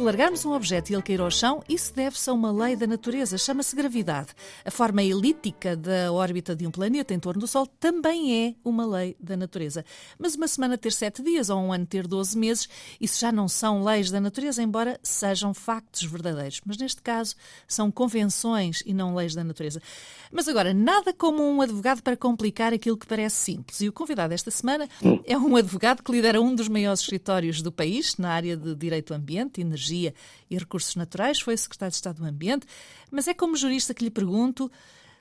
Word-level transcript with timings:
Largarmos 0.00 0.46
um 0.46 0.52
objeto 0.52 0.90
e 0.90 0.94
ele 0.94 1.02
cair 1.02 1.20
ao 1.20 1.30
chão, 1.30 1.62
isso 1.68 1.92
deve-se 1.94 2.30
a 2.30 2.32
uma 2.32 2.50
lei 2.50 2.74
da 2.74 2.86
natureza, 2.86 3.36
chama-se 3.36 3.76
gravidade. 3.76 4.28
A 4.64 4.70
forma 4.70 5.02
elíptica 5.02 5.76
da 5.76 6.10
órbita 6.10 6.56
de 6.56 6.66
um 6.66 6.70
planeta 6.70 7.12
em 7.12 7.18
torno 7.18 7.42
do 7.42 7.46
Sol 7.46 7.66
também 7.66 8.46
é 8.46 8.54
uma 8.64 8.86
lei 8.86 9.14
da 9.20 9.36
natureza. 9.36 9.84
Mas 10.18 10.34
uma 10.36 10.48
semana 10.48 10.78
ter 10.78 10.92
sete 10.92 11.22
dias 11.22 11.50
ou 11.50 11.60
um 11.60 11.70
ano 11.70 11.84
ter 11.84 12.06
doze 12.06 12.36
meses, 12.36 12.66
isso 12.98 13.20
já 13.20 13.30
não 13.30 13.46
são 13.46 13.84
leis 13.84 14.10
da 14.10 14.18
natureza, 14.18 14.62
embora 14.62 14.98
sejam 15.02 15.52
factos 15.52 16.02
verdadeiros. 16.02 16.62
Mas 16.64 16.78
neste 16.78 17.02
caso 17.02 17.36
são 17.68 17.90
convenções 17.90 18.82
e 18.86 18.94
não 18.94 19.14
leis 19.14 19.34
da 19.34 19.44
natureza. 19.44 19.82
Mas 20.32 20.48
agora, 20.48 20.72
nada 20.72 21.12
como 21.12 21.42
um 21.42 21.60
advogado 21.60 22.02
para 22.02 22.16
complicar 22.16 22.72
aquilo 22.72 22.96
que 22.96 23.06
parece 23.06 23.36
simples. 23.36 23.82
E 23.82 23.88
o 23.88 23.92
convidado 23.92 24.32
esta 24.32 24.50
semana 24.50 24.88
é 25.26 25.36
um 25.36 25.56
advogado 25.56 26.02
que 26.02 26.10
lidera 26.10 26.40
um 26.40 26.54
dos 26.54 26.68
maiores 26.68 27.00
escritórios 27.00 27.60
do 27.60 27.70
país 27.70 28.16
na 28.16 28.30
área 28.30 28.56
de 28.56 28.74
direito 28.74 29.12
ambiente, 29.12 29.60
energia 29.60 29.89
e 29.90 30.12
recursos 30.56 30.96
naturais. 30.96 31.40
Foi 31.40 31.56
secretário 31.56 31.90
de 31.90 31.96
Estado 31.96 32.16
do 32.16 32.26
Ambiente. 32.26 32.66
Mas 33.10 33.28
é 33.28 33.34
como 33.34 33.56
jurista 33.56 33.94
que 33.94 34.04
lhe 34.04 34.10
pergunto 34.10 34.70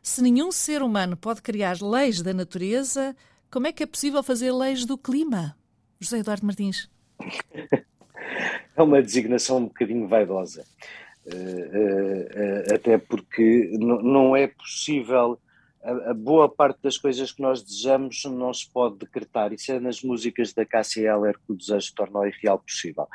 se 0.02 0.22
nenhum 0.22 0.52
ser 0.52 0.82
humano 0.82 1.18
pode 1.18 1.42
criar 1.42 1.82
leis 1.82 2.22
da 2.22 2.34
natureza, 2.34 3.16
como 3.52 3.68
é 3.68 3.72
que 3.72 3.84
é 3.84 3.86
possível 3.86 4.24
fazer 4.24 4.52
leis 4.52 4.86
do 4.86 4.98
clima? 4.98 5.56
José 6.00 6.20
Eduardo 6.20 6.46
Martins. 6.46 6.90
É 8.76 8.82
uma 8.82 9.02
designação 9.02 9.58
um 9.58 9.66
bocadinho 9.66 10.08
vaidosa. 10.08 10.64
Uh, 11.26 11.34
uh, 11.36 12.76
até 12.76 12.98
porque 12.98 13.72
não 13.78 14.34
é 14.34 14.48
possível 14.48 15.38
a, 15.84 16.12
a, 16.12 16.14
boa 16.14 16.50
parte 16.50 16.80
das 16.82 16.98
coisas 16.98 17.32
que 17.32 17.42
nós 17.42 17.64
desejamos 17.64 18.24
não 18.26 18.54
se 18.54 18.70
pode 18.72 18.98
decretar. 18.98 19.54
Isso 19.54 19.72
é 19.72 19.80
nas 19.80 20.02
músicas 20.02 20.54
da 20.54 20.66
Cassia 20.66 21.12
Eller 21.12 21.36
que 21.36 21.54
o 21.54 21.56
desejo 21.56 21.94
torna 21.96 22.20
o 22.20 22.28
irreal 22.28 22.60
possível. 22.60 23.08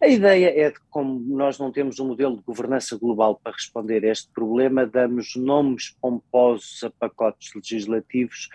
A 0.00 0.06
ideia 0.06 0.52
é 0.60 0.70
de 0.70 0.78
como 0.90 1.18
nós 1.36 1.58
não 1.58 1.72
temos 1.72 1.98
um 1.98 2.08
modelo 2.08 2.36
de 2.36 2.42
governança 2.42 2.96
global 2.96 3.40
para 3.42 3.52
responder 3.52 4.04
a 4.04 4.10
este 4.12 4.28
problema, 4.32 4.86
damos 4.86 5.34
nomes 5.36 5.96
pomposos 6.00 6.82
a 6.84 6.90
pacotes 6.90 7.54
legislativos 7.54 8.48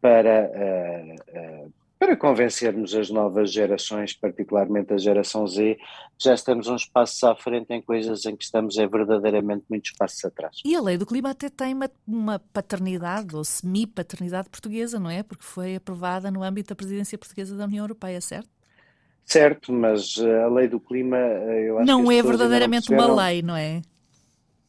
para 0.00 0.50
uh, 0.50 1.72
para 1.98 2.16
convencermos 2.16 2.94
as 2.94 3.10
novas 3.10 3.52
gerações, 3.52 4.12
particularmente 4.12 4.92
a 4.92 4.98
geração 4.98 5.46
Z, 5.46 5.78
já 6.18 6.34
estamos 6.34 6.68
uns 6.68 6.84
passos 6.84 7.22
à 7.24 7.34
frente 7.34 7.72
em 7.72 7.80
coisas 7.80 8.24
em 8.26 8.36
que 8.36 8.44
estamos 8.44 8.76
é 8.76 8.86
verdadeiramente 8.86 9.64
muitos 9.68 9.92
passos 9.92 10.24
atrás. 10.24 10.56
E 10.64 10.74
a 10.74 10.80
lei 10.80 10.98
do 10.98 11.06
clima 11.06 11.30
até 11.30 11.48
tem 11.48 11.72
uma, 11.72 11.90
uma 12.06 12.38
paternidade 12.38 13.34
ou 13.34 13.44
semi-paternidade 13.44 14.48
portuguesa, 14.48 14.98
não 14.98 15.10
é? 15.10 15.22
Porque 15.22 15.44
foi 15.44 15.76
aprovada 15.76 16.30
no 16.30 16.42
âmbito 16.42 16.70
da 16.70 16.76
presidência 16.76 17.16
portuguesa 17.16 17.56
da 17.56 17.64
União 17.64 17.84
Europeia, 17.84 18.20
certo? 18.20 18.48
Certo, 19.24 19.72
mas 19.72 20.18
eh, 20.18 20.42
a 20.42 20.48
lei 20.48 20.68
do 20.68 20.78
clima, 20.78 21.16
eh, 21.16 21.70
eu 21.70 21.78
acho 21.78 21.86
não 21.86 22.04
que 22.04 22.14
é 22.14 22.22
verdadeiramente 22.22 22.92
uma 22.92 23.24
lei, 23.24 23.40
não 23.40 23.56
é? 23.56 23.80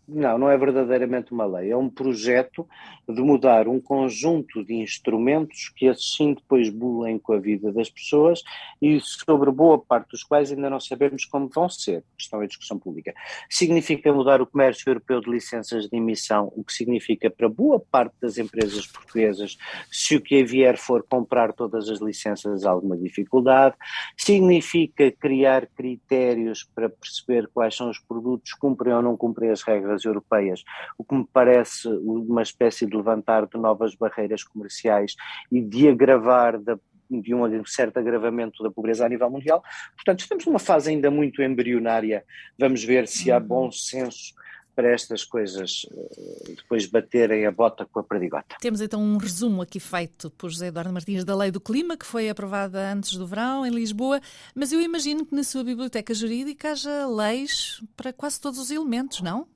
Não, 0.07 0.37
não 0.37 0.49
é 0.49 0.57
verdadeiramente 0.57 1.31
uma 1.31 1.45
lei. 1.45 1.71
É 1.71 1.77
um 1.77 1.89
projeto 1.89 2.67
de 3.07 3.21
mudar 3.21 3.67
um 3.67 3.79
conjunto 3.79 4.63
de 4.63 4.75
instrumentos 4.75 5.71
que 5.75 5.87
assim 5.87 6.33
depois 6.33 6.69
bulem 6.69 7.17
com 7.17 7.33
a 7.33 7.39
vida 7.39 7.71
das 7.71 7.89
pessoas 7.89 8.43
e 8.81 8.99
sobre 8.99 9.49
boa 9.51 9.79
parte 9.79 10.11
dos 10.11 10.23
quais 10.23 10.51
ainda 10.51 10.69
não 10.69 10.79
sabemos 10.79 11.25
como 11.25 11.47
vão 11.47 11.67
ser, 11.67 12.03
estão 12.17 12.43
em 12.43 12.47
discussão 12.47 12.77
pública. 12.77 13.13
Significa 13.49 14.13
mudar 14.13 14.41
o 14.41 14.47
comércio 14.47 14.87
europeu 14.89 15.21
de 15.21 15.29
licenças 15.29 15.87
de 15.87 15.97
emissão, 15.97 16.51
o 16.55 16.63
que 16.63 16.73
significa 16.73 17.29
para 17.29 17.49
boa 17.49 17.79
parte 17.79 18.13
das 18.21 18.37
empresas 18.37 18.85
portuguesas, 18.85 19.57
se 19.91 20.15
o 20.15 20.21
que 20.21 20.43
vier 20.43 20.77
for 20.77 21.03
comprar 21.09 21.53
todas 21.53 21.89
as 21.89 21.99
licenças, 21.99 22.63
alguma 22.63 22.97
dificuldade. 22.97 23.75
Significa 24.17 25.11
criar 25.11 25.67
critérios 25.67 26.63
para 26.75 26.89
perceber 26.89 27.49
quais 27.53 27.75
são 27.75 27.89
os 27.89 27.99
produtos 27.99 28.53
cumprem 28.53 28.93
ou 28.93 29.01
não 29.01 29.17
cumprem 29.17 29.49
as 29.49 29.61
regras 29.61 29.94
europeias, 30.03 30.63
o 30.97 31.03
que 31.03 31.15
me 31.15 31.27
parece 31.31 31.87
uma 31.87 32.41
espécie 32.41 32.85
de 32.85 32.95
levantar 32.95 33.45
de 33.45 33.57
novas 33.57 33.95
barreiras 33.95 34.43
comerciais 34.43 35.15
e 35.51 35.61
de 35.61 35.87
agravar 35.87 36.59
da 36.59 36.77
de 37.07 37.35
um 37.35 37.65
certo 37.65 37.97
agravamento 37.97 38.63
da 38.63 38.71
pobreza 38.71 39.05
a 39.05 39.09
nível 39.09 39.29
mundial. 39.29 39.63
Portanto, 39.95 40.21
estamos 40.21 40.45
numa 40.45 40.57
fase 40.57 40.89
ainda 40.89 41.11
muito 41.11 41.41
embrionária. 41.41 42.25
Vamos 42.57 42.83
ver 42.83 43.07
se 43.07 43.31
há 43.31 43.39
bom 43.39 43.71
senso 43.71 44.33
para 44.75 44.89
estas 44.91 45.23
coisas 45.23 45.85
eh, 45.89 46.53
depois 46.57 46.85
baterem 46.85 47.45
a 47.45 47.51
bota 47.51 47.85
com 47.85 47.99
a 47.99 48.03
perdigota. 48.03 48.57
Temos 48.59 48.81
então 48.81 49.01
um 49.01 49.17
resumo 49.17 49.61
aqui 49.61 49.79
feito 49.79 50.29
por 50.31 50.49
José 50.49 50.67
Eduardo 50.67 50.91
Martins 50.91 51.23
da 51.23 51.35
Lei 51.35 51.49
do 51.49 51.61
Clima, 51.61 51.95
que 51.95 52.05
foi 52.05 52.29
aprovada 52.29 52.91
antes 52.91 53.15
do 53.15 53.25
verão 53.25 53.65
em 53.65 53.69
Lisboa, 53.69 54.19
mas 54.53 54.73
eu 54.73 54.81
imagino 54.81 55.25
que 55.25 55.33
na 55.33 55.43
sua 55.43 55.63
biblioteca 55.63 56.13
jurídica 56.13 56.73
haja 56.73 57.07
leis 57.07 57.81
para 57.95 58.11
quase 58.11 58.39
todos 58.41 58.59
os 58.59 58.69
elementos, 58.69 59.21
não? 59.21 59.47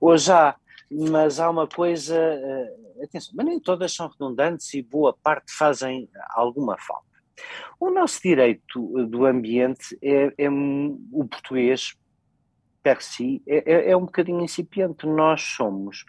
Hoje 0.00 0.32
há, 0.32 0.54
mas 0.90 1.40
há 1.40 1.50
uma 1.50 1.66
coisa, 1.66 2.14
uh, 2.16 3.04
atenção, 3.04 3.34
mas 3.36 3.46
nem 3.46 3.60
todas 3.60 3.92
são 3.94 4.08
redundantes 4.08 4.72
e 4.74 4.82
boa 4.82 5.12
parte 5.12 5.52
fazem 5.52 6.08
alguma 6.30 6.76
falta. 6.78 7.06
O 7.78 7.90
nosso 7.90 8.20
direito 8.20 9.06
do 9.06 9.24
ambiente 9.24 9.96
é, 10.02 10.32
é 10.36 10.50
o 10.50 11.24
português 11.28 11.94
per 12.82 13.02
si 13.02 13.42
é, 13.46 13.72
é, 13.72 13.90
é, 13.90 13.96
um 13.96 14.06
bocadinho 14.06 14.42
incipiente. 14.42 15.06
Nós 15.06 15.42
somos, 15.42 16.04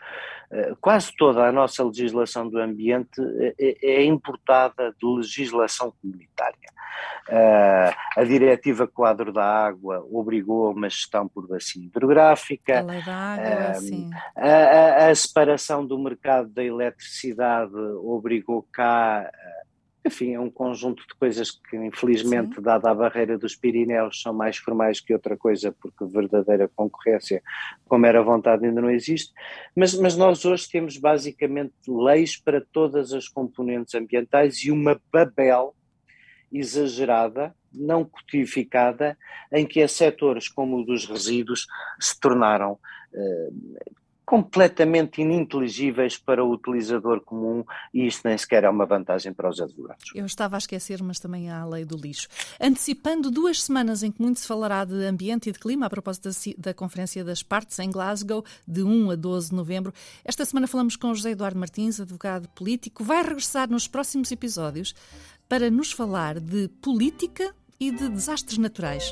uh, 0.52 0.76
quase 0.80 1.16
toda 1.16 1.48
a 1.48 1.52
nossa 1.52 1.84
legislação 1.84 2.50
do 2.50 2.58
ambiente 2.58 3.22
é, 3.60 4.02
é 4.02 4.04
importada 4.06 4.96
de 5.00 5.06
legislação 5.06 5.94
comunitária. 6.02 6.69
Uh, 7.28 7.94
a 8.18 8.24
Diretiva 8.24 8.88
Quadro 8.88 9.32
da 9.32 9.44
Água 9.44 10.06
obrigou 10.12 10.72
uma 10.72 10.90
gestão 10.90 11.28
por 11.28 11.48
bacia 11.48 11.84
hidrográfica. 11.84 12.80
A 12.80 12.80
água, 12.80 13.80
uh, 13.80 14.10
a, 14.36 14.48
a, 14.48 15.10
a, 15.10 15.16
separação 15.16 15.86
do 15.86 15.98
mercado 16.00 16.50
da 16.50 16.64
eletricidade 16.64 17.76
obrigou 17.76 18.68
cá 18.72 19.30
enfim, 20.06 20.34
é 20.34 20.40
um 20.40 20.50
conjunto 20.50 21.04
de 21.06 21.14
coisas 21.20 21.52
que, 21.52 21.76
infelizmente, 21.78 22.56
Sim. 22.56 22.62
dada 22.62 22.90
a 22.90 22.96
barreira 22.96 23.38
dos 23.38 23.56
Pirineus, 23.56 24.22
são 24.22 24.34
mais 24.34 24.58
formais 24.58 25.00
que 25.00 25.14
outra 25.14 25.36
coisa, 25.36 25.72
porque 25.72 26.06
verdadeira 26.06 26.70
concorrência, 26.74 27.44
como 27.86 28.06
era 28.06 28.24
vontade, 28.24 28.66
ainda 28.66 28.82
não 28.82 28.90
existe. 28.90 29.34
Mas, 29.76 29.94
mas 29.96 30.16
nós 30.16 30.44
hoje 30.46 30.70
temos 30.70 30.98
basicamente 30.98 31.74
leis 31.88 32.38
para 32.38 32.62
todas 32.72 33.14
as 33.14 33.28
componentes 33.28 33.94
ambientais 33.94 34.64
e 34.64 34.72
uma 34.72 35.00
babel 35.12 35.76
exagerada, 36.52 37.56
não 37.74 38.04
codificada, 38.06 39.18
em 39.52 39.66
que 39.66 39.82
a 39.82 39.88
setores 39.88 40.48
como 40.48 40.78
o 40.78 40.86
dos 40.86 41.06
resíduos 41.06 41.68
se 42.00 42.20
tornaram 42.20 42.78
eh, 43.14 43.50
completamente 44.30 45.24
ininteligíveis 45.24 46.16
para 46.16 46.44
o 46.46 46.52
utilizador 46.52 47.20
comum 47.20 47.66
e 47.92 48.06
isto 48.06 48.28
nem 48.28 48.38
sequer 48.38 48.64
é 48.64 48.70
uma 48.70 48.86
vantagem 48.86 49.34
para 49.34 49.50
os 49.50 49.60
advogados. 49.60 50.12
Eu 50.14 50.24
estava 50.24 50.56
a 50.56 50.60
esquecer, 50.60 51.02
mas 51.02 51.20
também 51.20 51.50
há 51.50 51.62
a 51.62 51.66
lei 51.66 51.84
do 51.84 51.98
lixo. 51.98 52.28
Antecipando 52.62 53.32
duas 53.32 53.64
semanas 53.64 54.04
em 54.04 54.12
que 54.12 54.22
muito 54.22 54.40
se 54.40 54.46
falará 54.46 54.86
de 54.86 55.04
ambiente 55.04 55.50
e 55.50 55.52
de 55.52 55.58
clima, 55.58 55.88
a 55.88 55.90
propósito 55.90 56.30
da, 56.30 56.36
da 56.60 56.74
Conferência 56.76 57.24
das 57.24 57.42
Partes 57.42 57.80
em 57.80 57.90
Glasgow, 57.90 58.46
de 58.68 58.84
1 58.84 59.10
a 59.10 59.16
12 59.16 59.50
de 59.50 59.56
novembro, 59.56 59.92
esta 60.24 60.46
semana 60.46 60.68
falamos 60.68 60.96
com 60.96 61.12
José 61.16 61.32
Eduardo 61.32 61.58
Martins, 61.58 62.00
advogado 62.00 62.48
político, 62.50 63.04
vai 63.04 63.24
regressar 63.24 63.68
nos 63.68 63.88
próximos 63.88 64.32
episódios 64.32 64.94
para 65.48 65.72
nos 65.72 65.92
falar 65.92 66.40
de 66.40 66.68
política 66.84 67.52
e 67.80 67.90
de 67.90 68.08
desastres 68.10 68.60
naturais. 68.60 69.12